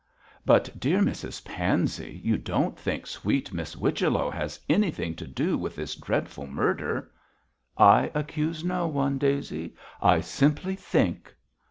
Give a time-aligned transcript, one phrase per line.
[0.47, 5.75] 'But, dear Mrs Pansey, you don't think sweet Miss Whichello has anything to do with
[5.75, 7.11] this very dreadful murder?'
[7.77, 9.75] 'I accuse no one, Daisy.
[10.01, 11.35] I simply think!'